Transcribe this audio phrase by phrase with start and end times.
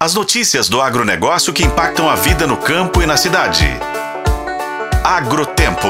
[0.00, 3.66] As notícias do agronegócio que impactam a vida no campo e na cidade.
[5.02, 5.88] Agrotempo.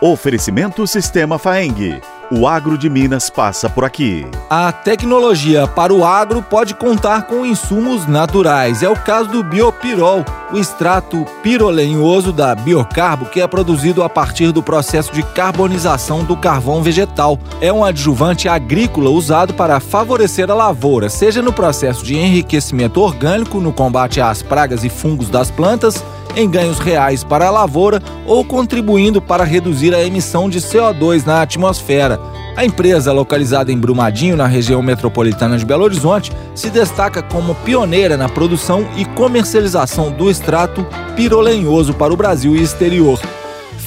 [0.00, 2.00] Oferecimento Sistema Faeng.
[2.28, 4.26] O agro de Minas passa por aqui.
[4.50, 8.82] A tecnologia para o agro pode contar com insumos naturais.
[8.82, 14.50] É o caso do biopirol, o extrato pirolenhoso da biocarbo que é produzido a partir
[14.50, 17.38] do processo de carbonização do carvão vegetal.
[17.60, 23.60] É um adjuvante agrícola usado para favorecer a lavoura, seja no processo de enriquecimento orgânico
[23.60, 26.04] no combate às pragas e fungos das plantas,
[26.36, 31.42] em ganhos reais para a lavoura ou contribuindo para reduzir a emissão de CO2 na
[31.42, 32.20] atmosfera.
[32.54, 38.16] A empresa, localizada em Brumadinho, na região metropolitana de Belo Horizonte, se destaca como pioneira
[38.16, 40.86] na produção e comercialização do extrato
[41.16, 43.18] pirolenhoso para o Brasil e exterior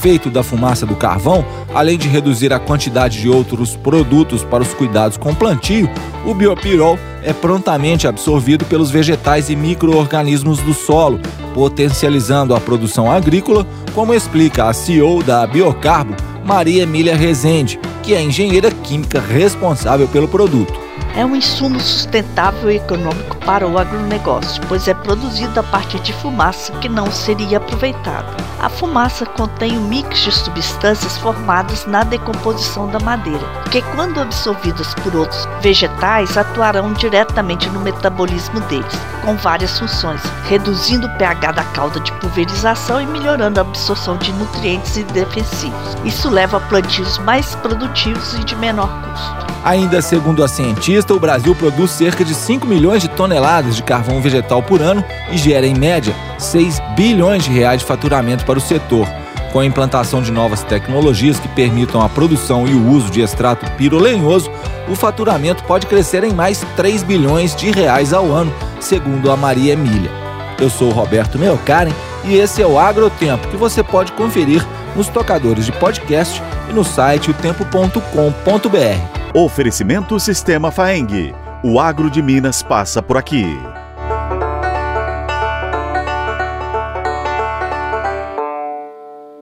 [0.00, 1.44] feito da fumaça do carvão,
[1.74, 5.90] além de reduzir a quantidade de outros produtos para os cuidados com plantio,
[6.24, 11.20] o biopirol é prontamente absorvido pelos vegetais e micro-organismos do solo,
[11.54, 18.22] potencializando a produção agrícola, como explica a CEO da Biocarbo, Maria Emília Rezende, que é
[18.22, 24.86] engenheira química responsável pelo produto é um insumo sustentável e econômico para o agronegócio, pois
[24.86, 28.28] é produzido a partir de fumaça que não seria aproveitada.
[28.60, 34.94] A fumaça contém um mix de substâncias formadas na decomposição da madeira, que, quando absorvidas
[34.94, 41.64] por outros vegetais, atuarão diretamente no metabolismo deles, com várias funções, reduzindo o pH da
[41.64, 45.96] cauda de pulverização e melhorando a absorção de nutrientes e defensivos.
[46.04, 49.50] Isso leva a plantios mais produtivos e de menor custo.
[49.62, 54.20] Ainda segundo a cientista, o Brasil produz cerca de 5 milhões de toneladas de carvão
[54.20, 58.62] vegetal por ano e gera, em média, 6 bilhões de reais de faturamento para o
[58.62, 59.06] setor.
[59.52, 63.68] Com a implantação de novas tecnologias que permitam a produção e o uso de extrato
[63.72, 64.50] pirolenhoso,
[64.88, 69.72] o faturamento pode crescer em mais 3 bilhões de reais ao ano, segundo a Maria
[69.72, 70.10] Emília.
[70.60, 71.92] Eu sou o Roberto Meocaren
[72.24, 76.84] e esse é o Agrotempo, que você pode conferir nos tocadores de podcast e no
[76.84, 79.19] site otempo.com.br.
[79.32, 81.32] Oferecimento Sistema Faeng.
[81.62, 83.46] O agro de Minas passa por aqui.